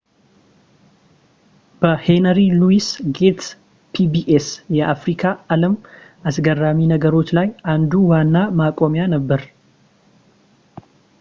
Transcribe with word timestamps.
በሄነሪ 1.81 2.37
ሉዊስ 2.59 2.87
ጌትስ 3.17 3.49
ፒቢኤስ 3.93 4.47
የአፍሪካ 4.77 5.23
አለም 5.55 5.75
አስገራሚ 6.31 6.79
ነገሮች 6.93 7.31
ላይ 7.39 7.49
አንዱ 7.75 7.91
ዋና 8.13 8.35
ማቆሚያ 8.61 9.05
ነበር 9.15 9.43